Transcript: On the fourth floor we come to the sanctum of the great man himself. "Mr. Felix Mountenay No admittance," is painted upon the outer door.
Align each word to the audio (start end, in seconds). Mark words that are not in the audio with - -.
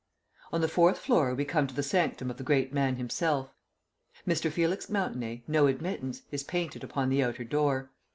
On 0.51 0.61
the 0.61 0.67
fourth 0.67 0.97
floor 0.97 1.35
we 1.35 1.45
come 1.45 1.67
to 1.67 1.75
the 1.75 1.83
sanctum 1.83 2.31
of 2.31 2.37
the 2.37 2.43
great 2.43 2.73
man 2.73 2.95
himself. 2.95 3.53
"Mr. 4.27 4.51
Felix 4.51 4.89
Mountenay 4.89 5.43
No 5.47 5.67
admittance," 5.67 6.23
is 6.31 6.41
painted 6.41 6.83
upon 6.83 7.09
the 7.09 7.21
outer 7.23 7.43
door. 7.43 7.91